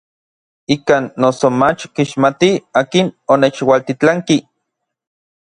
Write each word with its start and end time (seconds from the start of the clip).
Ikan 0.75 1.03
noso 1.21 1.47
mach 1.59 1.81
kixmatij 1.95 2.55
akin 2.81 3.07
onechualtitlanki. 3.33 4.37